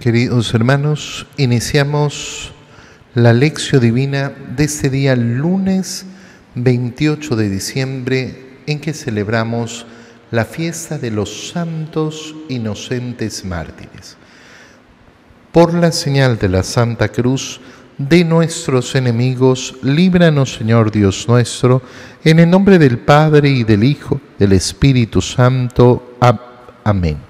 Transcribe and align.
Queridos 0.00 0.54
hermanos, 0.54 1.26
iniciamos 1.36 2.52
la 3.14 3.34
lección 3.34 3.82
divina 3.82 4.32
de 4.56 4.64
este 4.64 4.88
día 4.88 5.14
lunes 5.14 6.06
28 6.54 7.36
de 7.36 7.50
diciembre 7.50 8.60
en 8.66 8.80
que 8.80 8.94
celebramos 8.94 9.84
la 10.30 10.46
fiesta 10.46 10.96
de 10.96 11.10
los 11.10 11.50
santos 11.50 12.34
inocentes 12.48 13.44
mártires. 13.44 14.16
Por 15.52 15.74
la 15.74 15.92
señal 15.92 16.38
de 16.38 16.48
la 16.48 16.62
Santa 16.62 17.08
Cruz 17.08 17.60
de 17.98 18.24
nuestros 18.24 18.94
enemigos, 18.94 19.76
líbranos 19.82 20.54
Señor 20.54 20.90
Dios 20.90 21.28
nuestro, 21.28 21.82
en 22.24 22.38
el 22.38 22.48
nombre 22.48 22.78
del 22.78 23.00
Padre 23.00 23.50
y 23.50 23.64
del 23.64 23.84
Hijo, 23.84 24.18
del 24.38 24.54
Espíritu 24.54 25.20
Santo. 25.20 26.16
Amén. 26.84 27.29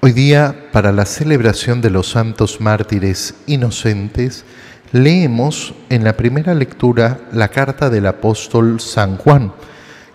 Hoy 0.00 0.12
día, 0.12 0.68
para 0.70 0.92
la 0.92 1.04
celebración 1.04 1.80
de 1.80 1.90
los 1.90 2.10
santos 2.10 2.60
mártires 2.60 3.34
inocentes, 3.48 4.44
leemos 4.92 5.74
en 5.88 6.04
la 6.04 6.16
primera 6.16 6.54
lectura 6.54 7.20
la 7.32 7.48
carta 7.48 7.90
del 7.90 8.06
apóstol 8.06 8.78
San 8.78 9.16
Juan, 9.16 9.52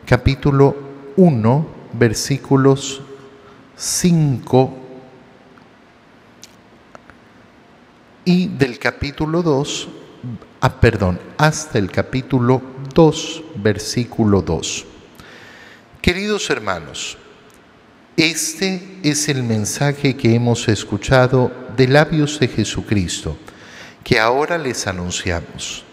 capítulo 0.05 0.77
1, 1.17 1.67
versículos 1.99 3.01
5 3.75 4.73
y 8.23 8.47
del 8.47 8.79
capítulo 8.79 9.43
2, 9.43 9.89
ah, 10.61 10.79
perdón, 10.79 11.19
hasta 11.37 11.77
el 11.77 11.91
capítulo 11.91 12.61
2, 12.95 13.43
versículo 13.57 14.41
2. 14.41 14.85
Queridos 16.01 16.49
hermanos, 16.49 17.17
este 18.17 18.99
es 19.01 19.27
el 19.27 19.43
mensaje 19.43 20.15
que 20.15 20.35
hemos 20.35 20.67
escuchado 20.67 21.51
de 21.75 21.87
labios 21.87 22.39
de 22.39 22.47
Jesucristo, 22.47 23.37
que 24.03 24.19
ahora 24.19 24.57
les 24.57 24.85
anunciamos. 24.85 25.83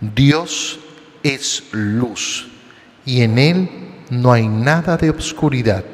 Dios 0.00 0.78
es 1.22 1.64
luz 1.72 2.48
y 3.04 3.20
en 3.22 3.38
Él 3.38 3.70
no 4.10 4.32
hay 4.32 4.48
nada 4.48 4.96
de 4.96 5.10
obscuridad. 5.10 5.84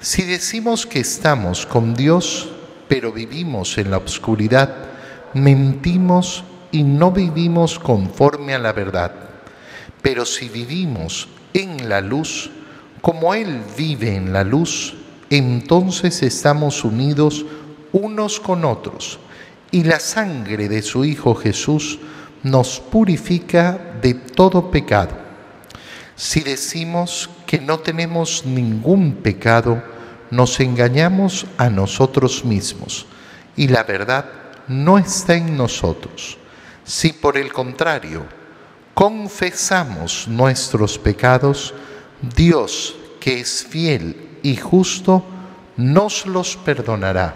Si 0.00 0.22
decimos 0.22 0.86
que 0.86 1.00
estamos 1.00 1.66
con 1.66 1.94
Dios, 1.94 2.48
pero 2.88 3.12
vivimos 3.12 3.78
en 3.78 3.90
la 3.90 3.98
obscuridad, 3.98 4.74
mentimos 5.34 6.44
y 6.72 6.82
no 6.82 7.12
vivimos 7.12 7.78
conforme 7.78 8.54
a 8.54 8.58
la 8.58 8.72
verdad. 8.72 9.12
Pero 10.02 10.24
si 10.24 10.48
vivimos 10.48 11.28
en 11.52 11.88
la 11.88 12.00
luz, 12.00 12.50
como 13.08 13.32
Él 13.32 13.62
vive 13.74 14.16
en 14.16 14.34
la 14.34 14.44
luz, 14.44 14.94
entonces 15.30 16.22
estamos 16.22 16.84
unidos 16.84 17.46
unos 17.90 18.38
con 18.38 18.66
otros 18.66 19.18
y 19.70 19.84
la 19.84 19.98
sangre 19.98 20.68
de 20.68 20.82
su 20.82 21.06
Hijo 21.06 21.34
Jesús 21.34 21.98
nos 22.42 22.80
purifica 22.80 23.96
de 24.02 24.12
todo 24.12 24.70
pecado. 24.70 25.16
Si 26.16 26.40
decimos 26.40 27.30
que 27.46 27.58
no 27.58 27.78
tenemos 27.78 28.44
ningún 28.44 29.14
pecado, 29.14 29.82
nos 30.30 30.60
engañamos 30.60 31.46
a 31.56 31.70
nosotros 31.70 32.44
mismos 32.44 33.06
y 33.56 33.68
la 33.68 33.84
verdad 33.84 34.26
no 34.66 34.98
está 34.98 35.34
en 35.34 35.56
nosotros. 35.56 36.36
Si 36.84 37.14
por 37.14 37.38
el 37.38 37.54
contrario 37.54 38.26
confesamos 38.92 40.28
nuestros 40.28 40.98
pecados, 40.98 41.72
Dios, 42.22 42.96
que 43.20 43.40
es 43.40 43.64
fiel 43.68 44.38
y 44.42 44.56
justo, 44.56 45.24
nos 45.76 46.26
los 46.26 46.56
perdonará 46.56 47.34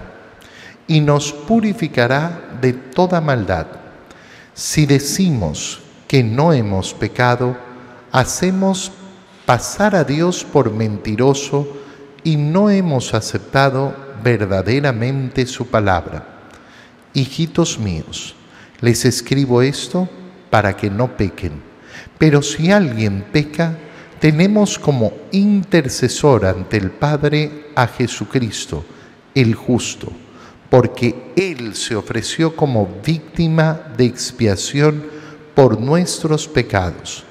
y 0.86 1.00
nos 1.00 1.32
purificará 1.32 2.58
de 2.60 2.72
toda 2.72 3.20
maldad. 3.20 3.66
Si 4.54 4.86
decimos 4.86 5.80
que 6.08 6.22
no 6.22 6.52
hemos 6.52 6.92
pecado, 6.94 7.56
hacemos 8.10 8.92
pasar 9.46 9.94
a 9.94 10.04
Dios 10.04 10.44
por 10.44 10.72
mentiroso 10.72 11.66
y 12.24 12.36
no 12.36 12.70
hemos 12.70 13.14
aceptado 13.14 13.94
verdaderamente 14.22 15.46
su 15.46 15.66
palabra. 15.68 16.26
Hijitos 17.14 17.78
míos, 17.78 18.34
les 18.80 19.04
escribo 19.04 19.62
esto 19.62 20.08
para 20.50 20.76
que 20.76 20.90
no 20.90 21.16
pequen. 21.16 21.62
Pero 22.18 22.42
si 22.42 22.70
alguien 22.70 23.24
peca, 23.32 23.76
tenemos 24.22 24.78
como 24.78 25.12
intercesor 25.32 26.46
ante 26.46 26.76
el 26.76 26.92
Padre 26.92 27.70
a 27.74 27.88
Jesucristo, 27.88 28.84
el 29.34 29.56
justo, 29.56 30.12
porque 30.70 31.32
Él 31.34 31.74
se 31.74 31.96
ofreció 31.96 32.54
como 32.54 32.88
víctima 33.04 33.80
de 33.96 34.04
expiación 34.04 35.02
por 35.56 35.80
nuestros 35.80 36.46
pecados, 36.46 37.24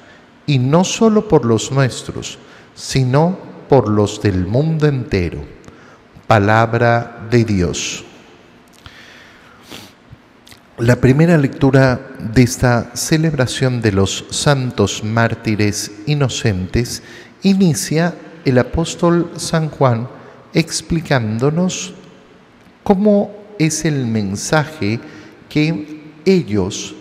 y 0.46 0.59
no 0.59 0.84
solo 0.84 1.29
por 1.29 1.46
los 1.46 1.72
nuestros, 1.72 2.38
sino 2.75 3.38
por 3.69 3.88
los 3.88 4.22
del 4.22 4.46
mundo 4.46 4.85
entero. 4.85 5.46
Palabra 6.28 7.25
de 7.31 7.46
Dios. 7.46 8.03
La 10.81 10.96
primera 10.96 11.38
lectura 11.38 12.09
de 12.34 12.42
esta 12.42 12.96
celebración 12.96 13.84
de 13.84 13.92
los 13.92 14.25
santos 14.31 15.03
mártires 15.03 15.92
inocentes 16.08 17.03
inicia 17.44 18.16
el 18.46 18.58
apóstol 18.58 19.31
San 19.36 19.70
Juan 19.70 20.09
explicándonos 20.56 21.94
cómo 22.81 23.31
es 23.59 23.86
el 23.86 24.08
mensaje 24.08 25.00
que 25.50 26.16
ellos 26.25 26.96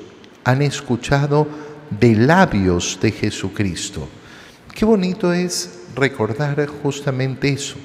han 0.45 0.61
escuchado 0.61 1.49
de 1.89 2.17
labios 2.17 2.99
de 3.01 3.13
Jesucristo. 3.13 4.07
Qué 4.75 4.85
bonito 4.85 5.33
es 5.33 5.85
recordar 5.97 6.67
justamente 6.67 7.49
eso, 7.49 7.77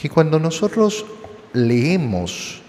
que 0.00 0.08
cuando 0.08 0.38
nosotros 0.38 1.04
leemos 1.52 2.62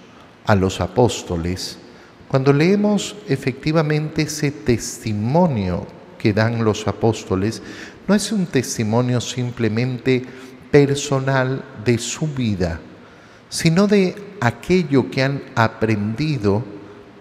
a 0.46 0.54
los 0.54 0.82
apóstoles, 0.82 1.80
cuando 2.28 2.52
leemos 2.52 3.16
efectivamente 3.28 4.24
ese 4.24 4.52
testimonio 4.52 5.88
que 6.20 6.34
dan 6.34 6.64
los 6.64 6.88
apóstoles, 6.88 7.62
no 8.08 8.16
es 8.16 8.32
un 8.32 8.46
testimonio 8.48 9.22
simplemente 9.22 10.24
personal 10.70 11.64
de 11.86 11.98
su 11.98 12.28
vida, 12.28 12.82
sino 13.50 13.88
de 13.88 14.16
aquello 14.42 15.10
que 15.10 15.24
han 15.24 15.42
aprendido 15.56 16.64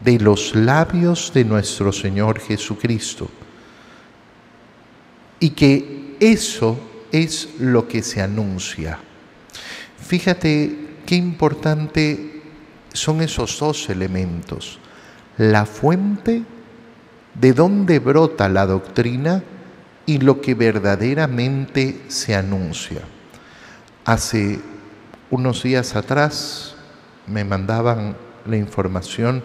de 0.02 0.18
los 0.18 0.54
labios 0.56 1.32
de 1.32 1.44
nuestro 1.44 1.92
Señor 1.92 2.40
Jesucristo. 2.40 3.30
Y 5.38 5.50
que 5.50 6.16
eso 6.18 6.78
es 7.12 7.50
lo 7.60 7.86
que 7.86 8.02
se 8.02 8.22
anuncia. 8.22 8.98
Fíjate 9.98 10.96
qué 11.06 11.14
importante 11.14 12.42
son 12.92 13.20
esos 13.20 13.58
dos 13.58 13.88
elementos 13.88 14.80
la 15.38 15.66
fuente 15.66 16.42
de 17.34 17.52
dónde 17.52 17.98
brota 17.98 18.48
la 18.48 18.66
doctrina 18.66 19.42
y 20.06 20.18
lo 20.18 20.40
que 20.40 20.54
verdaderamente 20.54 22.02
se 22.08 22.34
anuncia. 22.34 23.00
Hace 24.04 24.60
unos 25.30 25.62
días 25.62 25.96
atrás 25.96 26.76
me 27.26 27.44
mandaban 27.44 28.16
la 28.46 28.56
información, 28.56 29.42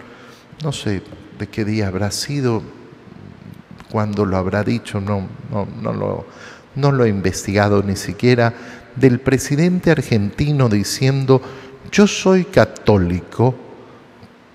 no 0.62 0.72
sé 0.72 1.02
de 1.38 1.48
qué 1.48 1.64
día 1.64 1.88
habrá 1.88 2.10
sido, 2.12 2.62
cuándo 3.90 4.24
lo 4.24 4.36
habrá 4.36 4.62
dicho, 4.62 5.00
no, 5.00 5.28
no, 5.50 5.66
no, 5.82 5.92
lo, 5.92 6.26
no 6.76 6.92
lo 6.92 7.04
he 7.04 7.08
investigado 7.08 7.82
ni 7.82 7.96
siquiera, 7.96 8.54
del 8.96 9.20
presidente 9.20 9.90
argentino 9.90 10.68
diciendo, 10.68 11.42
yo 11.90 12.06
soy 12.06 12.44
católico, 12.44 13.54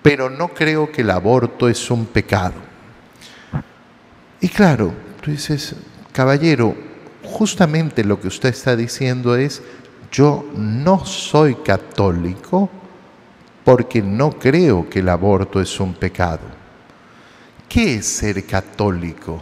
pero 0.08 0.30
no 0.30 0.48
creo 0.48 0.90
que 0.90 1.02
el 1.02 1.10
aborto 1.10 1.68
es 1.68 1.92
un 1.92 2.06
pecado. 2.06 2.54
Y 4.40 4.48
claro, 4.48 4.94
tú 5.20 5.32
dices, 5.32 5.76
caballero, 6.14 6.74
justamente 7.26 8.06
lo 8.06 8.18
que 8.18 8.30
usted 8.30 8.48
está 8.48 8.74
diciendo 8.78 9.36
es, 9.36 9.62
yo 10.10 10.46
no 10.56 11.04
soy 11.06 11.56
católico 11.56 12.70
porque 13.66 14.02
no 14.02 14.32
creo 14.32 14.90
que 14.90 15.00
el 15.00 15.10
aborto 15.10 15.60
es 15.60 15.78
un 15.78 15.94
pecado. 15.94 16.40
¿Qué 17.68 17.96
es 17.96 18.06
ser 18.06 18.46
católico? 18.46 19.42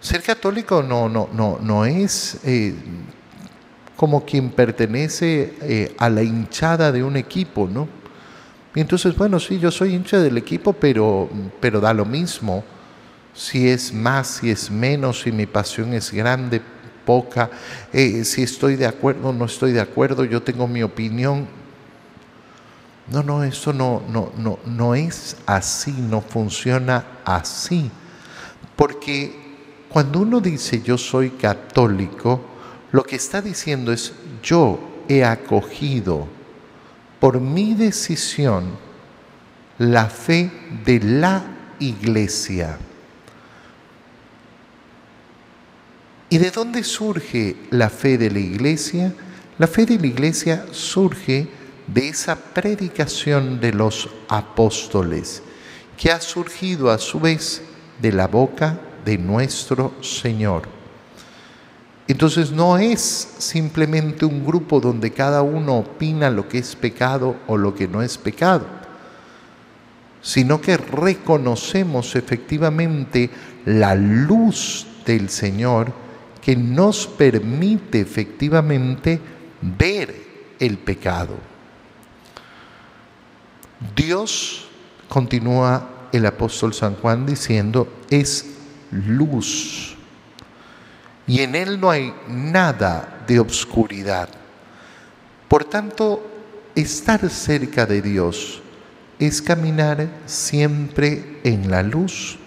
Ser 0.00 0.22
católico 0.22 0.82
no, 0.82 1.10
no, 1.10 1.28
no, 1.34 1.58
no 1.60 1.84
es 1.84 2.38
eh, 2.44 2.74
como 3.94 4.24
quien 4.24 4.52
pertenece 4.52 5.52
eh, 5.60 5.94
a 5.98 6.08
la 6.08 6.22
hinchada 6.22 6.90
de 6.90 7.04
un 7.04 7.18
equipo, 7.18 7.68
¿no? 7.70 8.03
Y 8.74 8.80
entonces, 8.80 9.16
bueno, 9.16 9.38
sí, 9.38 9.58
yo 9.58 9.70
soy 9.70 9.94
hincha 9.94 10.18
del 10.18 10.36
equipo, 10.36 10.72
pero, 10.72 11.28
pero 11.60 11.80
da 11.80 11.94
lo 11.94 12.04
mismo 12.04 12.64
si 13.34 13.68
es 13.68 13.92
más, 13.92 14.28
si 14.28 14.50
es 14.50 14.70
menos, 14.70 15.22
si 15.22 15.32
mi 15.32 15.46
pasión 15.46 15.92
es 15.92 16.12
grande, 16.12 16.62
poca, 17.04 17.50
eh, 17.92 18.24
si 18.24 18.42
estoy 18.42 18.76
de 18.76 18.86
acuerdo 18.86 19.32
no 19.32 19.44
estoy 19.44 19.72
de 19.72 19.80
acuerdo, 19.80 20.24
yo 20.24 20.42
tengo 20.42 20.66
mi 20.66 20.82
opinión. 20.82 21.46
No, 23.10 23.22
no, 23.22 23.44
eso 23.44 23.72
no, 23.72 24.02
no, 24.08 24.32
no, 24.38 24.58
no 24.64 24.94
es 24.94 25.36
así, 25.44 25.92
no 25.92 26.22
funciona 26.22 27.04
así. 27.24 27.90
Porque 28.76 29.34
cuando 29.90 30.20
uno 30.20 30.40
dice 30.40 30.80
yo 30.80 30.96
soy 30.96 31.30
católico, 31.30 32.40
lo 32.92 33.02
que 33.02 33.16
está 33.16 33.42
diciendo 33.42 33.92
es 33.92 34.12
yo 34.42 34.78
he 35.08 35.22
acogido 35.22 36.28
por 37.24 37.40
mi 37.40 37.72
decisión 37.72 38.64
la 39.78 40.10
fe 40.10 40.50
de 40.84 41.00
la 41.00 41.42
iglesia. 41.78 42.76
¿Y 46.28 46.36
de 46.36 46.50
dónde 46.50 46.84
surge 46.84 47.56
la 47.70 47.88
fe 47.88 48.18
de 48.18 48.30
la 48.30 48.40
iglesia? 48.40 49.14
La 49.56 49.66
fe 49.66 49.86
de 49.86 49.98
la 49.98 50.06
iglesia 50.06 50.66
surge 50.70 51.48
de 51.86 52.08
esa 52.08 52.36
predicación 52.36 53.58
de 53.58 53.72
los 53.72 54.10
apóstoles, 54.28 55.42
que 55.96 56.10
ha 56.10 56.20
surgido 56.20 56.90
a 56.90 56.98
su 56.98 57.20
vez 57.20 57.62
de 58.02 58.12
la 58.12 58.26
boca 58.26 58.78
de 59.02 59.16
nuestro 59.16 59.94
Señor. 60.02 60.83
Entonces 62.06 62.50
no 62.50 62.76
es 62.76 63.00
simplemente 63.38 64.26
un 64.26 64.44
grupo 64.44 64.78
donde 64.78 65.10
cada 65.10 65.42
uno 65.42 65.78
opina 65.78 66.30
lo 66.30 66.48
que 66.48 66.58
es 66.58 66.76
pecado 66.76 67.36
o 67.46 67.56
lo 67.56 67.74
que 67.74 67.88
no 67.88 68.02
es 68.02 68.18
pecado, 68.18 68.66
sino 70.20 70.60
que 70.60 70.76
reconocemos 70.76 72.14
efectivamente 72.14 73.30
la 73.64 73.94
luz 73.94 74.86
del 75.06 75.30
Señor 75.30 75.92
que 76.42 76.54
nos 76.56 77.06
permite 77.06 78.00
efectivamente 78.00 79.18
ver 79.62 80.14
el 80.60 80.76
pecado. 80.76 81.36
Dios, 83.96 84.68
continúa 85.08 86.08
el 86.12 86.26
apóstol 86.26 86.74
San 86.74 86.96
Juan 86.96 87.24
diciendo, 87.24 87.88
es 88.10 88.44
luz. 88.90 89.96
Y 91.26 91.40
en 91.40 91.54
Él 91.54 91.80
no 91.80 91.90
hay 91.90 92.12
nada 92.28 93.24
de 93.26 93.38
obscuridad. 93.40 94.28
Por 95.48 95.64
tanto, 95.64 96.22
estar 96.74 97.28
cerca 97.30 97.86
de 97.86 98.02
Dios 98.02 98.62
es 99.18 99.40
caminar 99.40 100.08
siempre 100.26 101.40
en 101.44 101.70
la 101.70 101.82
luz. 101.82 102.38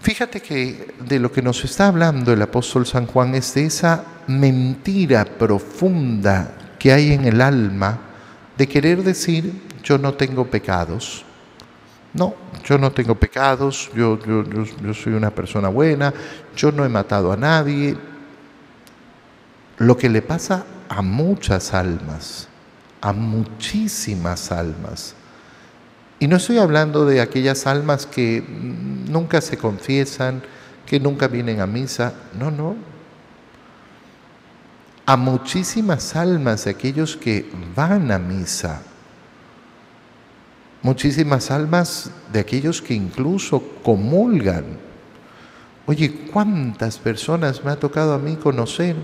Fíjate 0.00 0.40
que 0.40 0.94
de 1.00 1.18
lo 1.18 1.32
que 1.32 1.42
nos 1.42 1.64
está 1.64 1.88
hablando 1.88 2.32
el 2.32 2.42
apóstol 2.42 2.86
San 2.86 3.06
Juan 3.06 3.34
es 3.34 3.54
de 3.54 3.66
esa 3.66 4.04
mentira 4.26 5.24
profunda 5.24 6.54
que 6.78 6.92
hay 6.92 7.12
en 7.12 7.24
el 7.24 7.40
alma 7.40 7.98
de 8.56 8.68
querer 8.68 9.02
decir 9.02 9.62
yo 9.82 9.98
no 9.98 10.14
tengo 10.14 10.46
pecados. 10.46 11.24
No, 12.14 12.34
yo 12.64 12.78
no 12.78 12.92
tengo 12.92 13.16
pecados, 13.16 13.90
yo, 13.94 14.18
yo, 14.24 14.44
yo, 14.44 14.94
soy 14.94 15.14
una 15.14 15.30
persona 15.30 15.68
buena, 15.68 16.14
yo 16.56 16.70
no 16.70 16.84
he 16.84 16.88
matado 16.88 17.32
a 17.32 17.36
nadie. 17.36 17.96
Lo 19.78 19.96
que 19.96 20.08
le 20.08 20.22
pasa 20.22 20.64
a 20.88 21.02
muchas 21.02 21.74
almas, 21.74 22.48
a 23.00 23.12
muchísimas 23.12 24.52
almas, 24.52 25.16
y 26.20 26.28
no 26.28 26.36
estoy 26.36 26.58
hablando 26.58 27.04
de 27.04 27.20
aquellas 27.20 27.66
almas 27.66 28.06
que 28.06 28.42
nunca 28.48 29.40
se 29.40 29.58
confiesan, 29.58 30.42
que 30.86 31.00
nunca 31.00 31.28
vienen 31.28 31.60
a 31.60 31.66
misa. 31.66 32.14
No, 32.38 32.50
no. 32.50 32.76
A 35.04 35.16
muchísimas 35.16 36.14
almas 36.16 36.64
de 36.64 36.70
aquellos 36.70 37.16
que 37.16 37.50
van 37.74 38.10
a 38.10 38.18
misa. 38.18 38.80
Muchísimas 40.84 41.50
almas 41.50 42.12
de 42.32 42.38
aquellos 42.38 42.80
que 42.80 42.94
incluso 42.94 43.60
comulgan. 43.82 44.78
Oye, 45.86 46.28
¿cuántas 46.32 46.98
personas 46.98 47.64
me 47.64 47.72
ha 47.72 47.76
tocado 47.76 48.14
a 48.14 48.18
mí 48.18 48.36
conocer 48.36 48.94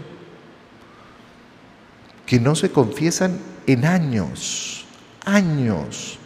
que 2.25 2.39
no 2.39 2.55
se 2.55 2.71
confiesan 2.71 3.37
en 3.67 3.85
años, 3.85 4.85
años? 5.25 6.21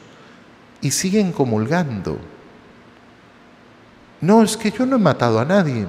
y 0.85 0.91
siguen 0.91 1.33
comulgando. 1.33 2.19
No, 4.21 4.43
es 4.43 4.56
que 4.56 4.71
yo 4.71 4.85
no 4.85 4.97
he 4.97 4.99
matado 4.99 5.41
a 5.41 5.45
nadie. 5.45 5.87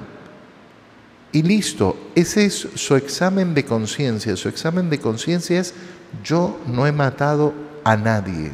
Y 1.32 1.42
listo, 1.42 1.98
ese 2.14 2.46
es 2.46 2.68
su 2.74 2.96
examen 2.96 3.52
de 3.52 3.66
conciencia. 3.66 4.34
Su 4.36 4.48
examen 4.48 4.88
de 4.88 4.98
conciencia 4.98 5.60
es 5.60 5.74
yo 6.24 6.58
no 6.66 6.86
he 6.86 6.92
matado 6.92 7.52
a 7.84 7.94
nadie. 7.96 8.52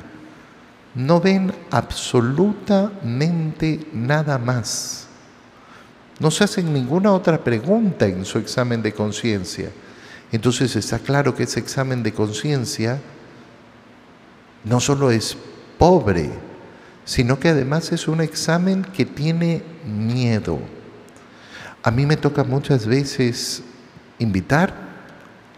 No 0.94 1.20
ven 1.20 1.52
absolutamente 1.70 3.86
nada 3.92 4.38
más. 4.38 5.06
No 6.18 6.30
se 6.30 6.44
hacen 6.44 6.72
ninguna 6.72 7.12
otra 7.12 7.42
pregunta 7.42 8.06
en 8.06 8.24
su 8.24 8.38
examen 8.38 8.82
de 8.82 8.92
conciencia. 8.92 9.70
Entonces 10.30 10.76
está 10.76 10.98
claro 10.98 11.34
que 11.34 11.44
ese 11.44 11.60
examen 11.60 12.02
de 12.02 12.12
conciencia 12.12 13.00
no 14.64 14.80
solo 14.80 15.10
es 15.10 15.36
pobre, 15.78 16.30
sino 17.04 17.40
que 17.40 17.48
además 17.48 17.90
es 17.92 18.06
un 18.06 18.20
examen 18.20 18.84
que 18.84 19.04
tiene 19.04 19.62
miedo. 19.84 20.60
A 21.82 21.90
mí 21.90 22.06
me 22.06 22.16
toca 22.16 22.44
muchas 22.44 22.86
veces 22.86 23.62
invitar 24.18 24.72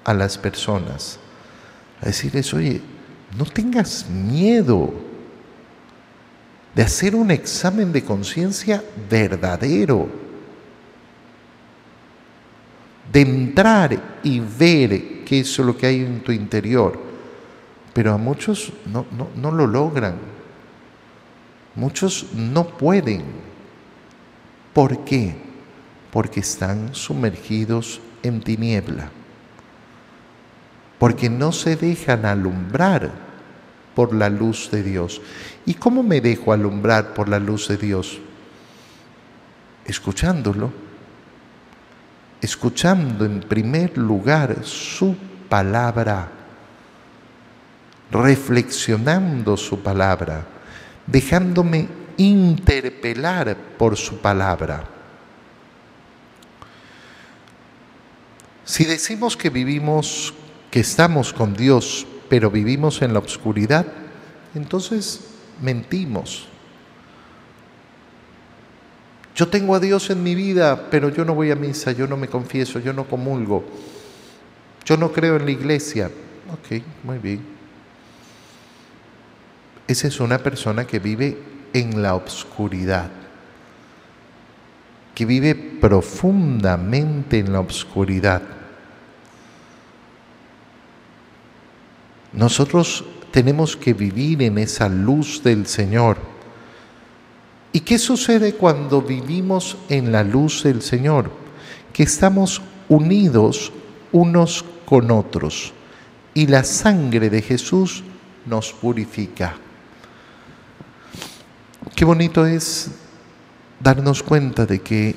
a 0.05 0.15
las 0.15 0.39
personas 0.39 1.19
a 2.01 2.07
decirles, 2.07 2.55
oye, 2.55 2.81
no 3.37 3.45
tengas 3.45 4.09
miedo 4.09 4.95
de 6.75 6.83
hacer 6.83 7.15
un 7.15 7.31
examen 7.31 7.93
de 7.93 8.05
conciencia 8.05 8.83
verdadero, 9.09 10.09
de 13.13 13.21
entrar 13.21 14.21
y 14.23 14.41
ver 14.41 15.25
qué 15.25 15.41
es 15.41 15.59
lo 15.59 15.77
que 15.77 15.87
hay 15.87 16.01
en 16.01 16.21
tu 16.21 16.33
interior 16.33 17.05
pero 17.95 18.13
a 18.13 18.19
muchos 18.19 18.73
no, 18.87 19.07
no, 19.37 19.51
lo 19.53 19.67
logran. 19.69 20.17
Muchos 21.77 22.27
no 22.35 22.67
pueden. 22.67 23.23
¿Por 24.73 25.05
qué? 25.05 25.37
Porque 26.11 26.41
están 26.41 26.93
sumergidos 26.93 28.01
en 28.25 28.41
tiniebla. 28.41 29.11
Porque 30.99 31.31
no 31.31 31.53
se 31.53 31.77
dejan 31.77 32.27
alumbrar 32.27 33.13
por 33.95 34.15
la 34.15 34.29
luz 34.29 34.71
de 34.71 34.83
Dios. 34.83 35.21
¿Y 35.67 35.75
cómo 35.75 36.03
me 36.03 36.21
dejo 36.21 36.53
alumbrar 36.53 37.15
por 37.15 37.29
la 37.29 37.39
luz 37.39 37.69
de 37.69 37.77
Dios? 37.77 38.19
Escuchándolo. 39.85 40.73
Escuchando 42.41 43.25
en 43.25 43.41
primer 43.41 43.97
lugar 43.97 44.65
su 44.65 45.17
palabra 45.49 46.31
reflexionando 48.11 49.57
su 49.57 49.81
palabra, 49.81 50.47
dejándome 51.07 51.89
interpelar 52.17 53.57
por 53.77 53.97
su 53.97 54.19
palabra. 54.19 54.85
Si 58.65 58.85
decimos 58.85 59.37
que 59.37 59.51
vivimos, 59.51 60.33
que 60.71 60.81
estamos 60.81 61.33
con 61.33 61.55
Dios, 61.55 62.07
pero 62.35 62.51
vivimos 62.51 63.01
en 63.01 63.13
la 63.13 63.21
oscuridad, 63.21 63.87
entonces 64.57 65.21
mentimos. 65.63 66.49
Yo 69.37 69.47
tengo 69.47 69.77
a 69.77 69.79
Dios 69.79 70.11
en 70.11 70.21
mi 70.21 70.35
vida, 70.35 70.89
pero 70.91 71.11
yo 71.11 71.25
no 71.25 71.37
voy 71.37 71.53
a 71.53 71.55
misa, 71.55 71.93
yo 71.93 72.09
no 72.09 72.17
me 72.17 72.27
confieso, 72.27 72.81
yo 72.81 72.93
no 72.93 73.05
comulgo, 73.05 73.65
yo 74.85 74.97
no 74.97 75.13
creo 75.13 75.37
en 75.37 75.45
la 75.45 75.53
iglesia. 75.53 76.11
Ok, 76.53 76.83
muy 77.05 77.19
bien. 77.19 77.41
Esa 79.87 80.09
es 80.09 80.19
una 80.19 80.39
persona 80.39 80.89
que 80.89 80.99
vive 80.99 81.39
en 81.73 82.03
la 82.03 82.17
obscuridad, 82.17 83.13
que 85.15 85.25
vive 85.25 85.55
profundamente 85.55 87.39
en 87.39 87.53
la 87.53 87.61
obscuridad. 87.61 88.43
Nosotros 92.35 93.05
tenemos 93.31 93.77
que 93.77 93.95
vivir 93.95 94.43
en 94.43 94.59
esa 94.59 94.89
luz 94.89 95.43
del 95.43 95.67
Señor. 95.67 96.19
¿Y 97.73 97.81
qué 97.81 97.99
sucede 97.99 98.55
cuando 98.55 99.03
vivimos 99.03 99.77
en 99.89 100.13
la 100.13 100.23
luz 100.23 100.63
del 100.63 100.83
Señor? 100.83 101.31
Que 101.93 102.05
estamos 102.05 102.61
unidos 102.89 103.73
unos 104.13 104.65
con 104.85 105.11
otros 105.11 105.73
y 106.35 106.47
la 106.47 106.65
sangre 106.65 107.31
de 107.31 107.43
Jesús 107.43 108.03
nos 108.47 108.73
purifica. 108.73 109.57
Qué 111.95 112.05
bonito 112.05 112.47
es 112.47 112.91
darnos 113.81 114.23
cuenta 114.23 114.67
de 114.67 114.81
que 114.81 115.17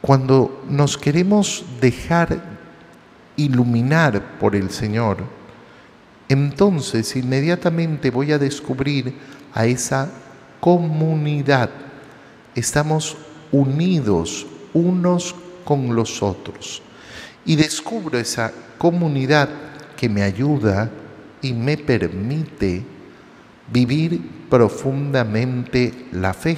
cuando 0.00 0.64
nos 0.68 0.98
queremos 0.98 1.64
dejar 1.80 2.42
iluminar 3.36 4.38
por 4.38 4.56
el 4.56 4.70
Señor, 4.70 5.18
entonces 6.32 7.14
inmediatamente 7.14 8.10
voy 8.10 8.32
a 8.32 8.38
descubrir 8.38 9.14
a 9.52 9.66
esa 9.66 10.10
comunidad. 10.60 11.68
Estamos 12.54 13.18
unidos 13.50 14.46
unos 14.72 15.34
con 15.62 15.94
los 15.94 16.22
otros. 16.22 16.80
Y 17.44 17.56
descubro 17.56 18.18
esa 18.18 18.50
comunidad 18.78 19.50
que 19.94 20.08
me 20.08 20.22
ayuda 20.22 20.90
y 21.42 21.52
me 21.52 21.76
permite 21.76 22.82
vivir 23.70 24.46
profundamente 24.48 26.06
la 26.12 26.32
fe. 26.32 26.56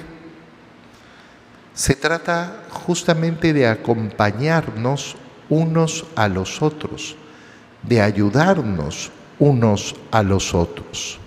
Se 1.75 1.97
trata 1.97 2.63
justamente 2.71 3.53
de 3.53 3.67
acompañarnos 3.67 5.17
unos 5.49 6.07
a 6.15 6.29
los 6.29 6.63
otros, 6.63 7.17
de 7.83 8.01
ayudarnos 8.01 9.11
unos 9.39 9.97
a 10.11 10.23
los 10.23 10.55
otros. 10.55 11.19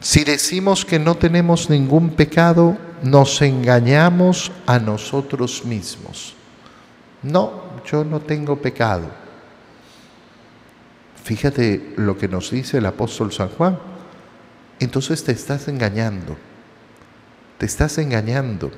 Si 0.00 0.24
decimos 0.24 0.84
que 0.84 0.98
no 0.98 1.14
tenemos 1.14 1.70
ningún 1.70 2.10
pecado, 2.10 2.76
nos 3.02 3.40
engañamos 3.42 4.50
a 4.66 4.78
nosotros 4.78 5.64
mismos. 5.64 6.34
No, 7.22 7.62
yo 7.90 8.04
no 8.04 8.20
tengo 8.20 8.56
pecado. 8.56 9.08
Fíjate 11.22 11.94
lo 11.96 12.18
que 12.18 12.26
nos 12.26 12.50
dice 12.50 12.78
el 12.78 12.86
apóstol 12.86 13.32
San 13.32 13.48
Juan. 13.50 13.78
Entonces 14.80 15.22
te 15.22 15.30
estás 15.30 15.68
engañando. 15.68 16.36
Te 17.58 17.66
estás 17.66 17.96
engañando. 17.98 18.72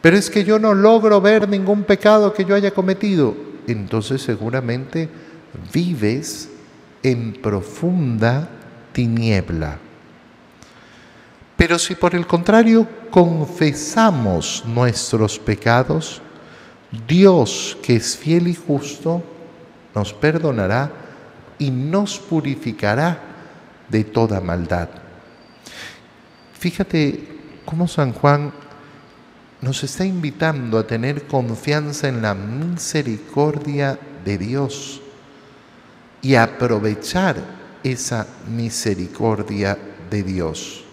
Pero 0.00 0.16
es 0.16 0.30
que 0.30 0.44
yo 0.44 0.58
no 0.58 0.72
logro 0.72 1.20
ver 1.20 1.46
ningún 1.48 1.84
pecado 1.84 2.32
que 2.32 2.46
yo 2.46 2.54
haya 2.54 2.70
cometido. 2.70 3.36
Entonces 3.66 4.22
seguramente 4.22 5.10
vives 5.72 6.48
en 7.02 7.32
profunda 7.34 8.48
tiniebla. 8.92 9.78
Pero 11.56 11.78
si 11.78 11.94
por 11.94 12.14
el 12.14 12.26
contrario 12.26 12.88
confesamos 13.10 14.64
nuestros 14.66 15.38
pecados, 15.38 16.22
Dios, 17.06 17.76
que 17.82 17.96
es 17.96 18.16
fiel 18.16 18.48
y 18.48 18.54
justo, 18.54 19.22
nos 19.94 20.12
perdonará 20.14 20.90
y 21.58 21.70
nos 21.70 22.18
purificará 22.18 23.20
de 23.88 24.04
toda 24.04 24.40
maldad. 24.40 24.88
Fíjate 26.58 27.28
cómo 27.64 27.86
San 27.88 28.12
Juan 28.12 28.52
nos 29.60 29.84
está 29.84 30.04
invitando 30.04 30.78
a 30.78 30.86
tener 30.86 31.26
confianza 31.26 32.08
en 32.08 32.22
la 32.22 32.34
misericordia 32.34 33.98
de 34.24 34.38
Dios 34.38 35.02
y 36.22 36.34
aprovechar 36.34 37.36
esa 37.82 38.26
misericordia 38.48 39.78
de 40.10 40.22
Dios 40.22 40.84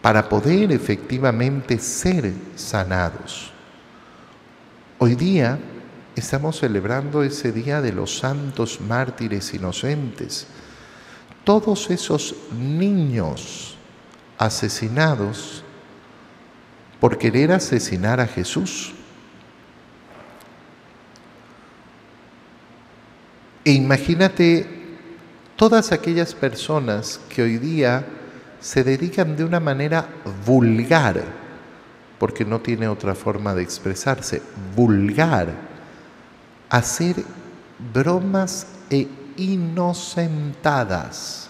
para 0.00 0.28
poder 0.28 0.70
efectivamente 0.72 1.78
ser 1.78 2.32
sanados. 2.56 3.50
Hoy 4.98 5.14
día 5.14 5.58
estamos 6.14 6.58
celebrando 6.58 7.22
ese 7.22 7.52
día 7.52 7.80
de 7.80 7.92
los 7.92 8.18
santos 8.18 8.80
mártires 8.80 9.52
inocentes, 9.54 10.46
todos 11.42 11.90
esos 11.90 12.34
niños 12.58 13.76
asesinados 14.38 15.64
por 17.00 17.18
querer 17.18 17.52
asesinar 17.52 18.20
a 18.20 18.26
Jesús. 18.26 18.94
E 23.64 23.72
imagínate 23.72 24.66
todas 25.56 25.90
aquellas 25.90 26.34
personas 26.34 27.18
que 27.30 27.42
hoy 27.42 27.56
día 27.56 28.04
se 28.60 28.84
dedican 28.84 29.36
de 29.36 29.44
una 29.44 29.60
manera 29.60 30.06
vulgar, 30.44 31.24
porque 32.18 32.44
no 32.44 32.60
tiene 32.60 32.88
otra 32.88 33.14
forma 33.14 33.54
de 33.54 33.62
expresarse, 33.62 34.42
vulgar, 34.76 35.48
a 36.68 36.76
hacer 36.76 37.24
bromas 37.92 38.66
e 38.90 39.08
inocentadas. 39.36 41.48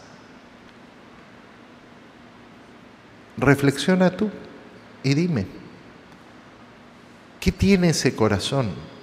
Reflexiona 3.37 4.17
tú 4.17 4.31
y 5.03 5.15
dime, 5.15 5.49
¿qué 7.41 7.51
tiene 7.51 7.89
ese 7.89 8.15
corazón? 8.15 8.94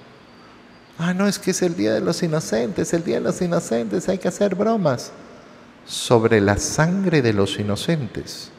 Ah, 1.03 1.15
no, 1.15 1.27
es 1.27 1.39
que 1.39 1.49
es 1.49 1.63
el 1.63 1.75
Día 1.75 1.95
de 1.95 1.99
los 1.99 2.21
Inocentes, 2.21 2.93
el 2.93 3.03
Día 3.03 3.15
de 3.15 3.21
los 3.21 3.41
Inocentes, 3.41 4.07
hay 4.07 4.19
que 4.19 4.27
hacer 4.27 4.53
bromas 4.53 5.11
sobre 5.83 6.39
la 6.39 6.57
sangre 6.57 7.23
de 7.23 7.33
los 7.33 7.57
inocentes. 7.59 8.51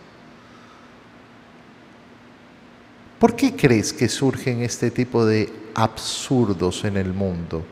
¿Por 3.20 3.36
qué 3.36 3.54
crees 3.54 3.92
que 3.92 4.08
surgen 4.08 4.60
este 4.62 4.90
tipo 4.90 5.24
de 5.24 5.52
absurdos 5.74 6.84
en 6.84 6.96
el 6.96 7.12
mundo? 7.12 7.64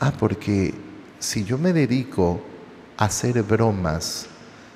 Ah, 0.00 0.12
porque 0.18 0.74
si 1.20 1.44
yo 1.44 1.58
me 1.58 1.72
dedico 1.72 2.40
a 2.96 3.04
hacer 3.04 3.40
bromas, 3.44 4.26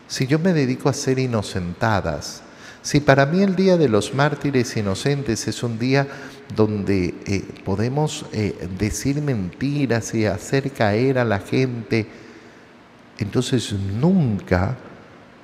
si 0.06 0.28
yo 0.28 0.38
me 0.38 0.52
dedico 0.52 0.86
a 0.86 0.92
hacer 0.92 1.18
inocentadas, 1.18 2.44
si 2.82 3.00
para 3.00 3.26
mí 3.26 3.42
el 3.42 3.56
Día 3.56 3.76
de 3.76 3.88
los 3.88 4.14
Mártires 4.14 4.76
Inocentes 4.76 5.46
es 5.46 5.62
un 5.62 5.78
día 5.78 6.06
donde 6.56 7.14
eh, 7.26 7.44
podemos 7.64 8.24
eh, 8.32 8.68
decir 8.78 9.20
mentiras 9.20 10.14
y 10.14 10.24
hacer 10.26 10.72
caer 10.72 11.18
a 11.18 11.24
la 11.24 11.40
gente, 11.40 12.06
entonces 13.18 13.72
nunca 13.72 14.76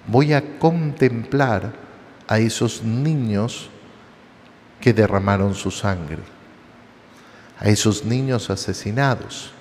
voy 0.06 0.32
a 0.32 0.58
contemplar 0.58 1.74
a 2.26 2.38
esos 2.38 2.82
niños 2.82 3.68
que 4.80 4.94
derramaron 4.94 5.54
su 5.54 5.70
sangre, 5.70 6.22
a 7.58 7.68
esos 7.68 8.04
niños 8.04 8.48
asesinados. 8.48 9.52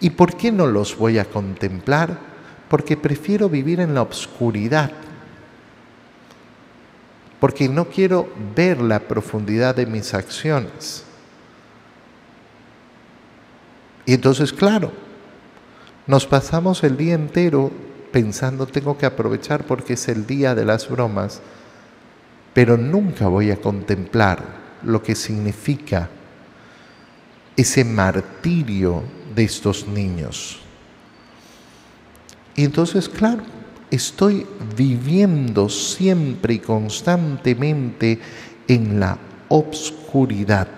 ¿Y 0.00 0.10
por 0.10 0.36
qué 0.36 0.52
no 0.52 0.66
los 0.66 0.96
voy 0.96 1.18
a 1.18 1.24
contemplar? 1.24 2.18
Porque 2.68 2.96
prefiero 2.96 3.48
vivir 3.48 3.80
en 3.80 3.94
la 3.94 4.02
oscuridad 4.02 4.92
porque 7.44 7.68
no 7.68 7.90
quiero 7.90 8.26
ver 8.56 8.80
la 8.80 9.00
profundidad 9.00 9.76
de 9.76 9.84
mis 9.84 10.14
acciones. 10.14 11.04
Y 14.06 14.14
entonces, 14.14 14.50
claro, 14.50 14.90
nos 16.06 16.24
pasamos 16.26 16.82
el 16.84 16.96
día 16.96 17.12
entero 17.12 17.70
pensando 18.10 18.66
tengo 18.66 18.96
que 18.96 19.04
aprovechar 19.04 19.66
porque 19.66 19.92
es 19.92 20.08
el 20.08 20.26
día 20.26 20.54
de 20.54 20.64
las 20.64 20.88
bromas, 20.88 21.42
pero 22.54 22.78
nunca 22.78 23.28
voy 23.28 23.50
a 23.50 23.60
contemplar 23.60 24.42
lo 24.82 25.02
que 25.02 25.14
significa 25.14 26.08
ese 27.56 27.84
martirio 27.84 29.02
de 29.34 29.44
estos 29.44 29.86
niños. 29.86 30.60
Y 32.56 32.64
entonces, 32.64 33.06
claro, 33.06 33.42
estoy 33.94 34.46
viviendo 34.76 35.68
siempre 35.68 36.54
y 36.54 36.58
constantemente 36.58 38.18
en 38.68 39.00
la 39.00 39.18
obscuridad. 39.48 40.68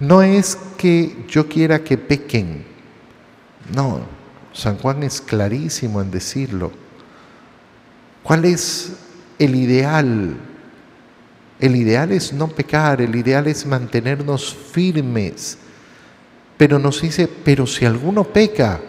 No 0.00 0.22
es 0.22 0.56
que 0.76 1.24
yo 1.28 1.48
quiera 1.48 1.82
que 1.82 1.98
pequen, 1.98 2.64
no, 3.74 4.00
San 4.52 4.76
Juan 4.78 5.02
es 5.02 5.20
clarísimo 5.20 6.00
en 6.00 6.10
decirlo. 6.10 6.72
¿Cuál 8.22 8.44
es 8.44 8.92
el 9.38 9.54
ideal? 9.54 10.36
El 11.60 11.76
ideal 11.76 12.12
es 12.12 12.32
no 12.32 12.48
pecar, 12.48 13.00
el 13.00 13.14
ideal 13.16 13.46
es 13.46 13.66
mantenernos 13.66 14.54
firmes. 14.54 15.58
Pero 16.56 16.78
nos 16.78 17.02
dice, 17.02 17.28
pero 17.28 17.66
si 17.66 17.84
alguno 17.84 18.24
peca, 18.24 18.80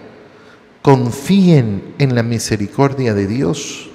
confíen 0.81 1.95
en 1.97 2.15
la 2.15 2.23
misericordia 2.23 3.13
de 3.13 3.27
Dios, 3.27 3.89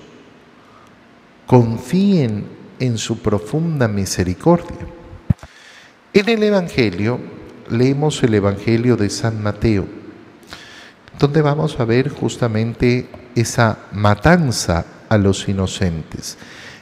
confíen 1.47 2.47
en 2.79 2.99
su 2.99 3.19
profunda 3.19 3.89
misericordia. 3.89 4.87
En 6.13 6.29
el 6.29 6.43
Evangelio 6.43 7.21
leemos 7.71 8.23
el 8.23 8.35
Evangelio 8.35 8.97
de 8.97 9.11
San 9.11 9.43
Mateo, 9.43 9.87
donde 11.19 11.43
vamos 11.43 11.81
a 11.81 11.85
ver 11.85 12.09
justamente 12.09 13.09
esa 13.35 13.79
matanza 13.93 14.85
a 15.09 15.19
los 15.19 15.49
inocentes. 15.49 16.37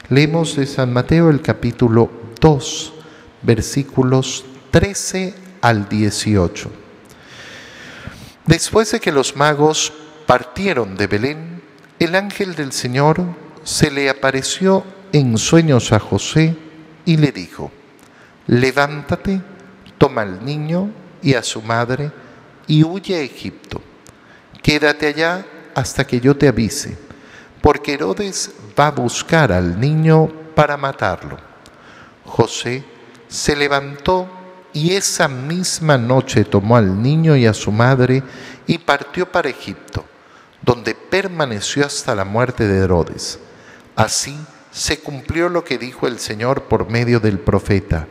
Leemos 0.09 0.57
de 0.57 0.67
San 0.67 0.93
Mateo 0.93 1.31
el 1.31 1.41
capítulo 1.41 2.11
2, 2.41 2.93
versículos 3.43 4.45
13 4.71 5.35
al 5.61 5.89
18. 5.89 6.82
Después 8.47 8.91
de 8.91 9.01
que 9.01 9.13
los 9.13 9.37
magos 9.37 9.93
partieron 10.27 10.97
de 10.97 11.07
Belén, 11.07 11.63
el 11.99 12.15
ángel 12.17 12.55
del 12.55 12.73
Señor 12.73 13.23
se 13.63 13.91
le 13.91 14.11
apareció 14.11 14.85
en 15.13 15.39
sueños 15.39 15.93
a 15.93 16.01
José 16.01 16.57
y 17.05 17.17
le 17.17 17.31
dijo, 17.31 17.71
levántate, 18.47 19.41
toma 19.99 20.23
al 20.23 20.45
niño 20.45 20.91
y 21.23 21.35
a 21.35 21.43
su 21.43 21.63
madre 21.63 22.11
y 22.67 22.83
huye 22.83 23.17
a 23.17 23.21
Egipto. 23.21 23.81
Quédate 24.63 25.07
allá 25.07 25.47
hasta 25.75 26.07
que 26.07 26.21
yo 26.21 26.37
te 26.37 26.49
avise, 26.49 26.99
porque 27.61 27.95
Herodes 27.95 28.53
va 28.79 28.89
a 28.89 28.93
buscar 28.93 29.53
al 29.53 29.79
niño 29.79 30.29
para 30.55 30.77
matarlo. 30.77 31.39
José 32.25 32.85
se 33.29 33.55
levantó 33.55 34.29
y 34.73 34.95
esa 34.95 35.29
misma 35.29 35.99
noche 35.99 36.45
tomó 36.45 36.77
al 36.77 37.03
niño 37.03 37.37
y 37.37 37.47
a 37.47 37.55
su 37.55 37.71
madre 37.73 38.23
y 38.67 38.79
partió 38.79 39.31
para 39.31 39.51
Egipto, 39.51 40.05
donde 40.63 40.95
permaneció 40.95 41.85
hasta 41.85 42.15
la 42.15 42.25
muerte 42.25 42.67
de 42.67 42.85
Herodes. 42.85 43.39
Así 43.97 44.37
se 44.71 45.01
cumplió 45.01 45.49
lo 45.49 45.65
que 45.65 45.79
dijo 45.79 46.07
el 46.07 46.19
Señor 46.19 46.65
por 46.65 46.91
medio 46.91 47.21
del 47.21 47.39
profeta, 47.39 48.07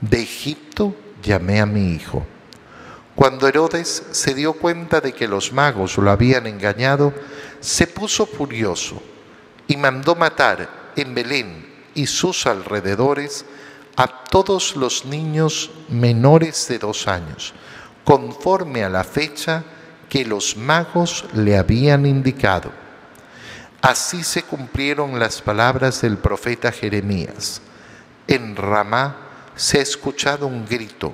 de 0.00 0.20
Egipto 0.22 0.96
llamé 1.22 1.60
a 1.60 1.66
mi 1.66 1.92
hijo. 1.92 2.26
Cuando 3.14 3.46
Herodes 3.46 4.04
se 4.12 4.34
dio 4.34 4.54
cuenta 4.54 5.00
de 5.00 5.12
que 5.12 5.28
los 5.28 5.52
magos 5.52 5.98
lo 5.98 6.10
habían 6.10 6.46
engañado, 6.46 7.12
se 7.60 7.86
puso 7.86 8.26
furioso 8.26 9.00
y 9.66 9.76
mandó 9.76 10.16
matar 10.16 10.92
en 10.96 11.14
Belén 11.14 11.68
y 11.94 12.06
sus 12.06 12.46
alrededores 12.46 13.44
a 14.00 14.06
todos 14.06 14.76
los 14.76 15.04
niños 15.04 15.70
menores 15.90 16.66
de 16.68 16.78
dos 16.78 17.06
años, 17.06 17.52
conforme 18.02 18.82
a 18.82 18.88
la 18.88 19.04
fecha 19.04 19.62
que 20.08 20.24
los 20.24 20.56
magos 20.56 21.26
le 21.34 21.58
habían 21.58 22.06
indicado. 22.06 22.72
Así 23.82 24.24
se 24.24 24.42
cumplieron 24.44 25.18
las 25.18 25.42
palabras 25.42 26.00
del 26.00 26.16
profeta 26.16 26.72
Jeremías. 26.72 27.60
En 28.26 28.56
Ramá 28.56 29.18
se 29.54 29.80
ha 29.80 29.82
escuchado 29.82 30.46
un 30.46 30.64
grito, 30.64 31.12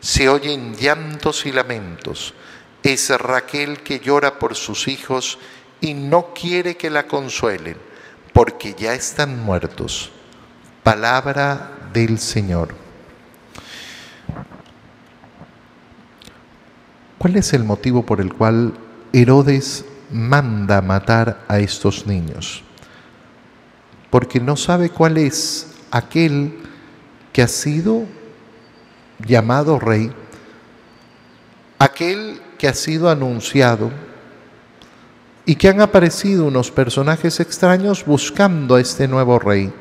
se 0.00 0.28
oyen 0.28 0.74
llantos 0.74 1.46
y 1.46 1.52
lamentos. 1.52 2.34
Es 2.82 3.08
Raquel 3.18 3.82
que 3.82 3.98
llora 3.98 4.38
por 4.38 4.56
sus 4.56 4.88
hijos 4.88 5.38
y 5.80 5.94
no 5.94 6.34
quiere 6.34 6.76
que 6.76 6.90
la 6.90 7.06
consuelen, 7.06 7.78
porque 8.34 8.74
ya 8.74 8.92
están 8.92 9.42
muertos. 9.42 10.10
Palabra 10.82 11.72
del 11.96 12.18
Señor. 12.18 12.74
¿Cuál 17.16 17.36
es 17.36 17.54
el 17.54 17.64
motivo 17.64 18.04
por 18.04 18.20
el 18.20 18.34
cual 18.34 18.74
Herodes 19.14 19.86
manda 20.12 20.82
matar 20.82 21.42
a 21.48 21.58
estos 21.58 22.06
niños? 22.06 22.62
Porque 24.10 24.40
no 24.40 24.56
sabe 24.56 24.90
cuál 24.90 25.16
es 25.16 25.68
aquel 25.90 26.58
que 27.32 27.40
ha 27.40 27.48
sido 27.48 28.02
llamado 29.26 29.78
rey, 29.78 30.12
aquel 31.78 32.42
que 32.58 32.68
ha 32.68 32.74
sido 32.74 33.08
anunciado 33.08 33.90
y 35.46 35.54
que 35.54 35.68
han 35.70 35.80
aparecido 35.80 36.44
unos 36.44 36.70
personajes 36.70 37.40
extraños 37.40 38.04
buscando 38.04 38.74
a 38.74 38.82
este 38.82 39.08
nuevo 39.08 39.38
rey. 39.38 39.72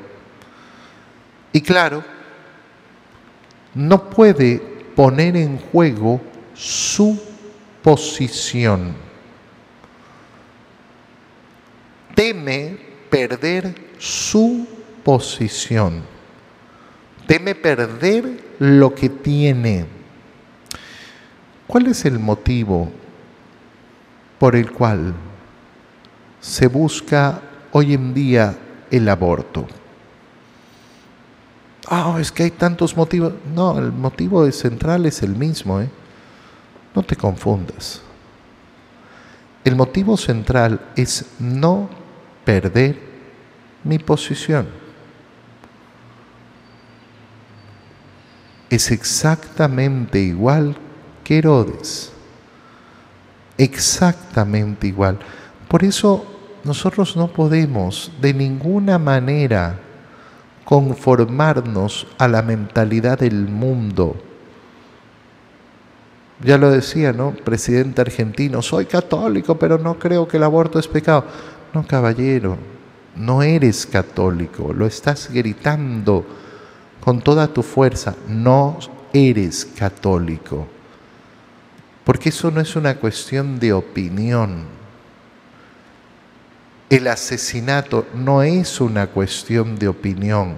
Y 1.56 1.62
claro, 1.62 2.04
no 3.76 4.10
puede 4.10 4.60
poner 4.94 5.38
en 5.38 5.58
juego 5.58 6.20
su 6.54 7.18
posición. 7.82 8.94
Teme 12.14 12.78
perder 13.10 13.74
su 13.98 14.68
posición. 15.02 16.04
Teme 17.26 17.56
perder 17.56 18.58
lo 18.60 18.94
que 18.94 19.08
tiene. 19.08 19.86
¿Cuál 21.68 21.88
es 21.88 22.04
el 22.04 22.20
motivo 22.20 22.92
por 24.40 24.58
el 24.58 24.74
cual 24.74 25.14
se 26.42 26.68
busca 26.68 27.40
hoy 27.72 27.94
en 27.94 28.14
día 28.14 28.58
el 28.92 29.08
aborto? 29.08 29.66
Ah, 31.88 32.18
es 32.20 32.32
que 32.32 32.44
hay 32.44 32.52
tantos 32.52 32.96
motivos. 32.98 33.34
No, 33.54 33.78
el 33.78 33.92
motivo 33.92 34.50
central 34.52 35.06
es 35.06 35.22
el 35.22 35.36
mismo. 35.36 35.80
¿eh? 35.82 35.90
No 36.96 37.04
te 37.04 37.16
confundas. 37.16 38.02
El 39.64 39.76
motivo 39.76 40.18
central 40.18 40.80
es 40.96 41.26
no 41.40 41.90
perder 42.44 43.00
mi 43.84 44.00
posición. 44.00 44.68
Es 48.70 48.92
exactamente 48.92 50.20
igual 50.20 50.76
que 51.24 51.38
Herodes. 51.38 52.12
Exactamente 53.58 54.88
igual. 54.88 55.20
Por 55.68 55.84
eso 55.84 56.26
nosotros 56.64 57.16
no 57.16 57.28
podemos 57.28 58.12
de 58.20 58.34
ninguna 58.34 58.98
manera 58.98 59.80
conformarnos 60.66 62.08
a 62.18 62.28
la 62.28 62.42
mentalidad 62.42 63.20
del 63.20 63.48
mundo. 63.48 64.16
Ya 66.44 66.58
lo 66.58 66.70
decía, 66.70 67.14
¿no? 67.14 67.32
Presidente 67.32 68.02
argentino, 68.02 68.62
soy 68.62 68.86
católico, 68.86 69.58
pero 69.58 69.78
no 69.78 69.98
creo 69.98 70.28
que 70.28 70.38
el 70.38 70.44
aborto 70.44 70.80
es 70.80 70.88
pecado. 70.88 71.24
No, 71.74 71.88
caballero, 71.88 72.58
no 73.16 73.42
eres 73.44 73.86
católico, 73.86 74.74
lo 74.74 74.86
estás 74.86 75.30
gritando 75.32 76.26
con 77.00 77.22
toda 77.22 77.48
tu 77.48 77.64
fuerza, 77.64 78.16
no 78.28 78.80
eres 79.14 79.66
católico. 79.66 80.68
Porque 82.04 82.30
eso 82.30 82.52
no 82.52 82.60
es 82.60 82.76
una 82.76 82.96
cuestión 82.96 83.60
de 83.60 83.74
opinión, 83.74 84.75
el 86.96 87.08
asesinato 87.08 88.06
no 88.14 88.42
es 88.44 88.80
una 88.80 89.08
cuestión 89.08 89.78
de 89.78 89.88
opinión. 89.88 90.56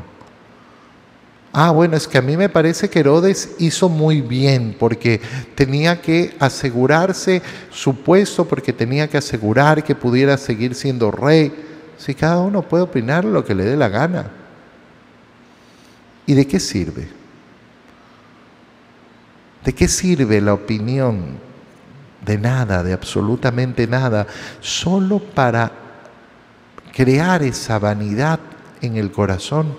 Ah, 1.52 1.72
bueno, 1.72 1.98
es 1.98 2.08
que 2.08 2.18
a 2.18 2.22
mí 2.22 2.38
me 2.38 2.50
parece 2.50 2.90
que 2.90 3.00
Herodes 3.00 3.56
hizo 3.58 3.90
muy 3.90 4.22
bien 4.22 4.76
porque 4.78 5.20
tenía 5.56 6.00
que 6.00 6.36
asegurarse 6.40 7.42
su 7.72 7.96
puesto, 7.96 8.46
porque 8.46 8.74
tenía 8.74 9.08
que 9.08 9.18
asegurar 9.18 9.84
que 9.84 9.96
pudiera 9.96 10.38
seguir 10.38 10.76
siendo 10.76 11.10
rey. 11.10 11.52
Si 11.98 12.14
cada 12.14 12.40
uno 12.40 12.62
puede 12.62 12.84
opinar 12.84 13.26
lo 13.26 13.44
que 13.44 13.56
le 13.56 13.64
dé 13.64 13.76
la 13.76 13.90
gana. 13.90 14.30
¿Y 16.28 16.36
de 16.36 16.46
qué 16.46 16.60
sirve? 16.60 17.08
¿De 19.66 19.74
qué 19.74 19.88
sirve 19.88 20.40
la 20.42 20.54
opinión? 20.54 21.40
De 22.24 22.38
nada, 22.38 22.84
de 22.84 22.94
absolutamente 22.94 23.88
nada, 23.88 24.28
solo 24.60 25.20
para 25.20 25.87
crear 26.98 27.44
esa 27.44 27.78
vanidad 27.78 28.40
en 28.82 28.98
el 28.98 29.12
corazón, 29.12 29.78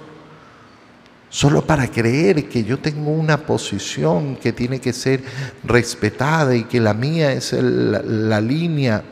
solo 1.29 1.67
para 1.67 1.89
creer 1.89 2.49
que 2.49 2.63
yo 2.63 2.79
tengo 2.79 3.11
una 3.11 3.39
posición 3.39 4.37
que 4.37 4.53
tiene 4.53 4.81
que 4.81 4.93
ser 4.93 5.25
respetada 5.65 6.55
y 6.55 6.63
que 6.63 6.79
la 6.79 6.95
mía 6.95 7.33
es 7.33 7.53
la 7.55 8.41
línea. 8.41 9.03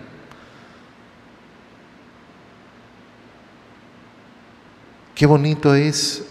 Qué 5.16 5.26
bonito 5.26 5.74
es 5.74 6.22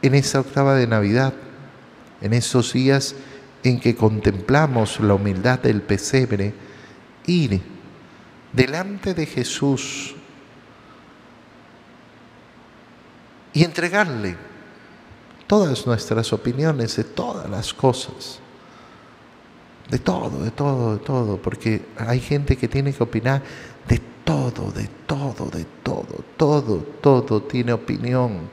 en 0.00 0.14
esta 0.14 0.40
octava 0.40 0.76
de 0.76 0.86
Navidad, 0.86 1.34
en 2.22 2.32
esos 2.32 2.72
días 2.72 3.14
en 3.64 3.78
que 3.78 3.94
contemplamos 3.94 4.98
la 5.00 5.12
humildad 5.12 5.58
del 5.58 5.82
pesebre, 5.82 6.54
ir 7.26 7.60
delante 8.54 9.12
de 9.12 9.26
Jesús 9.26 10.14
y 13.54 13.62
entregarle 13.62 14.36
todas 15.46 15.86
nuestras 15.86 16.32
opiniones 16.32 16.96
de 16.96 17.04
todas 17.04 17.48
las 17.48 17.72
cosas. 17.72 18.40
De 19.88 19.98
todo, 19.98 20.42
de 20.42 20.50
todo, 20.50 20.96
de 20.96 21.04
todo, 21.04 21.36
porque 21.36 21.86
hay 21.96 22.18
gente 22.18 22.56
que 22.56 22.68
tiene 22.68 22.92
que 22.92 23.02
opinar 23.02 23.42
de 23.86 24.00
todo, 24.24 24.72
de 24.72 24.88
todo, 25.06 25.50
de 25.50 25.64
todo, 25.82 26.24
todo, 26.36 26.78
todo 27.00 27.42
tiene 27.42 27.72
opinión. 27.72 28.48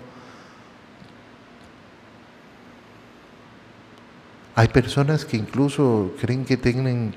Hay 4.54 4.68
personas 4.68 5.26
que 5.26 5.38
incluso 5.38 6.12
creen 6.20 6.46
que 6.46 6.58
tienen 6.58 7.16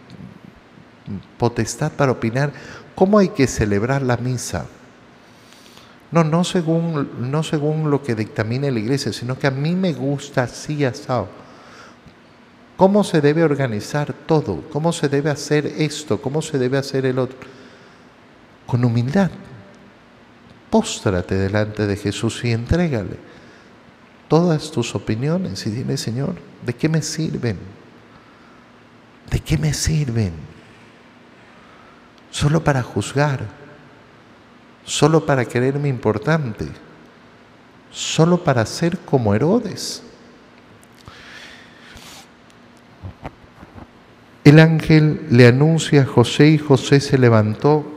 potestad 1.37 1.93
para 1.93 2.13
opinar 2.13 2.53
cómo 2.95 3.19
hay 3.19 3.29
que 3.29 3.47
celebrar 3.47 4.01
la 4.03 4.17
misa. 4.17 4.67
No, 6.15 6.23
no 6.23 6.45
según, 6.45 7.11
no 7.33 7.43
según 7.43 7.91
lo 7.91 8.01
que 8.01 8.15
dictamine 8.15 8.71
la 8.71 8.79
iglesia, 8.79 9.13
sino 9.13 9.37
que 9.37 9.49
a 9.49 9.51
mí 9.51 9.75
me 9.75 9.93
gusta 9.93 10.45
así 10.45 10.85
asado. 10.85 11.27
¿Cómo 12.77 13.03
se 13.03 13.21
debe 13.21 13.43
organizar 13.43 14.13
todo? 14.13 14.63
¿Cómo 14.73 14.93
se 14.93 15.09
debe 15.09 15.31
hacer 15.31 15.67
esto? 15.67 16.23
¿Cómo 16.23 16.41
se 16.41 16.57
debe 16.57 16.79
hacer 16.79 17.05
el 17.05 17.19
otro? 17.19 17.37
Con 18.65 18.85
humildad. 18.85 19.29
Póstrate 20.71 21.35
delante 21.35 21.85
de 21.85 21.97
Jesús 21.97 22.45
y 22.45 22.53
entrégale 22.53 23.17
todas 24.29 24.71
tus 24.71 24.95
opiniones 24.95 25.67
y 25.67 25.71
dile, 25.71 25.97
Señor, 25.97 26.37
¿de 26.65 26.75
qué 26.75 26.89
me 26.89 27.03
sirven? 27.03 27.59
¿De 29.33 29.41
qué 29.41 29.59
me 29.59 29.75
sirven? 29.75 30.33
Solo 32.31 32.63
para 32.63 32.85
juzgar 32.85 33.64
solo 34.85 35.25
para 35.25 35.45
creerme 35.45 35.89
importante, 35.89 36.67
solo 37.91 38.43
para 38.43 38.67
ser 38.67 38.99
como 38.99 39.35
Herodes. 39.35 40.03
El 44.45 44.61
ángel 44.61 45.27
le 45.31 45.47
anuncia 45.47 46.03
a 46.03 46.07
José 46.07 46.49
y 46.49 46.59
José 46.59 47.01
se 47.01 47.17
levantó 47.17 47.91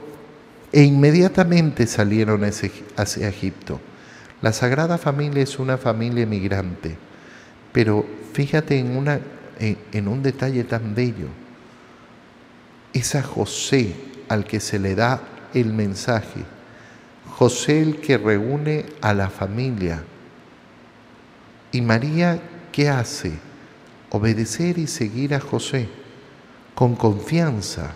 e 0.72 0.84
inmediatamente 0.84 1.88
salieron 1.88 2.44
hacia 2.46 3.28
Egipto. 3.28 3.82
La 4.42 4.54
Sagrada 4.54 4.98
Familia 4.98 5.44
es 5.44 5.60
una 5.60 5.78
familia 5.78 6.24
emigrante, 6.24 6.96
pero 7.74 8.06
fíjate 8.34 8.80
en, 8.80 9.78
en 9.92 10.08
un 10.08 10.24
detalle 10.24 10.64
tan 10.64 10.96
bello. 10.96 11.28
Es 12.94 13.16
a 13.16 13.24
José 13.24 13.94
al 14.30 14.46
que 14.46 14.62
se 14.62 14.80
le 14.80 14.96
da 14.96 15.22
el 15.54 15.74
mensaje 15.74 16.46
José 17.38 17.84
el 17.84 17.98
que 18.02 18.18
reúne 18.18 18.88
a 19.00 19.14
la 19.14 19.30
familia. 19.30 20.04
¿Y 21.72 21.82
María 21.82 22.42
qué 22.72 22.90
hace? 22.90 23.38
Obedecer 24.10 24.80
y 24.80 24.88
seguir 24.88 25.36
a 25.36 25.40
José 25.40 25.88
con 26.74 26.96
confianza, 26.96 27.92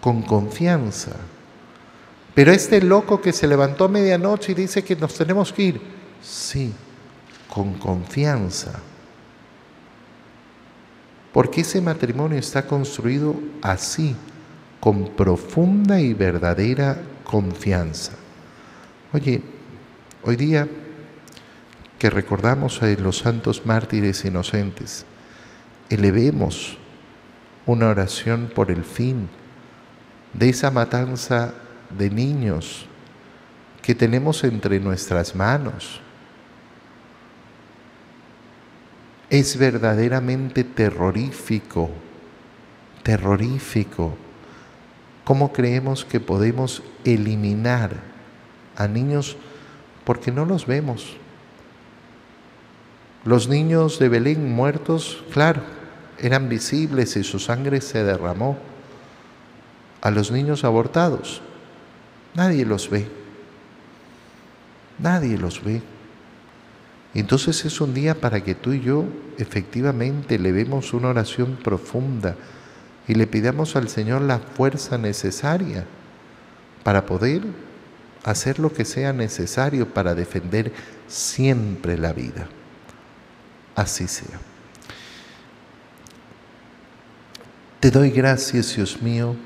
con 0.00 0.22
confianza. 0.22 1.12
Pero 2.34 2.50
este 2.50 2.80
loco 2.80 3.20
que 3.20 3.34
se 3.34 3.46
levantó 3.46 3.84
a 3.84 3.88
medianoche 3.88 4.52
y 4.52 4.54
dice 4.54 4.82
que 4.82 4.96
nos 4.96 5.14
tenemos 5.14 5.52
que 5.52 5.62
ir, 5.62 5.80
sí, 6.22 6.72
con 7.52 7.74
confianza. 7.74 8.72
Porque 11.30 11.60
ese 11.60 11.82
matrimonio 11.82 12.38
está 12.38 12.66
construido 12.66 13.34
así, 13.60 14.16
con 14.80 15.08
profunda 15.08 16.00
y 16.00 16.14
verdadera 16.14 16.98
confianza. 17.24 18.12
Oye, 19.12 19.42
hoy 20.22 20.36
día 20.36 20.68
que 21.98 22.10
recordamos 22.10 22.82
a 22.82 22.86
los 22.86 23.18
santos 23.18 23.64
mártires 23.64 24.24
inocentes, 24.24 25.06
elevemos 25.88 26.78
una 27.66 27.88
oración 27.88 28.50
por 28.54 28.70
el 28.70 28.84
fin 28.84 29.28
de 30.32 30.50
esa 30.50 30.70
matanza 30.70 31.54
de 31.96 32.10
niños 32.10 32.86
que 33.80 33.94
tenemos 33.94 34.44
entre 34.44 34.80
nuestras 34.80 35.34
manos. 35.34 36.00
Es 39.30 39.56
verdaderamente 39.56 40.64
terrorífico, 40.64 41.90
terrorífico 43.02 44.16
¿Cómo 45.24 45.52
creemos 45.52 46.04
que 46.04 46.20
podemos 46.20 46.82
eliminar 47.04 47.96
a 48.76 48.86
niños 48.86 49.36
porque 50.04 50.30
no 50.30 50.44
los 50.44 50.66
vemos? 50.66 51.16
Los 53.24 53.48
niños 53.48 53.98
de 53.98 54.10
Belén 54.10 54.52
muertos, 54.52 55.24
claro, 55.32 55.62
eran 56.18 56.50
visibles 56.50 57.16
y 57.16 57.24
su 57.24 57.38
sangre 57.38 57.80
se 57.80 58.04
derramó. 58.04 58.58
A 60.02 60.10
los 60.10 60.30
niños 60.30 60.64
abortados, 60.64 61.40
nadie 62.34 62.66
los 62.66 62.90
ve. 62.90 63.08
Nadie 64.98 65.38
los 65.38 65.64
ve. 65.64 65.80
Entonces 67.14 67.64
es 67.64 67.80
un 67.80 67.94
día 67.94 68.20
para 68.20 68.44
que 68.44 68.54
tú 68.54 68.74
y 68.74 68.80
yo 68.80 69.04
efectivamente 69.38 70.38
le 70.38 70.52
vemos 70.52 70.92
una 70.92 71.08
oración 71.08 71.56
profunda 71.62 72.36
y 73.06 73.14
le 73.14 73.26
pidamos 73.26 73.76
al 73.76 73.88
Señor 73.88 74.22
la 74.22 74.38
fuerza 74.38 74.96
necesaria 74.98 75.84
para 76.82 77.06
poder 77.06 77.42
hacer 78.24 78.58
lo 78.58 78.72
que 78.72 78.84
sea 78.84 79.12
necesario 79.12 79.92
para 79.92 80.14
defender 80.14 80.72
siempre 81.06 81.98
la 81.98 82.12
vida. 82.12 82.48
Así 83.74 84.08
sea. 84.08 84.38
Te 87.80 87.90
doy 87.90 88.10
gracias, 88.10 88.74
Dios 88.74 89.02
mío, 89.02 89.36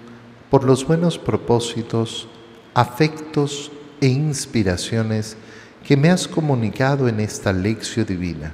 por 0.48 0.62
los 0.62 0.86
buenos 0.86 1.18
propósitos, 1.18 2.28
afectos 2.72 3.72
e 4.00 4.06
inspiraciones 4.06 5.36
que 5.84 5.96
me 5.96 6.10
has 6.10 6.28
comunicado 6.28 7.08
en 7.08 7.18
esta 7.18 7.52
lección 7.52 8.06
divina. 8.06 8.52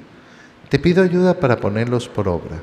Te 0.71 0.79
pido 0.79 1.03
ayuda 1.03 1.39
para 1.39 1.59
ponerlos 1.59 2.09
por 2.09 2.29
obra 2.29 2.63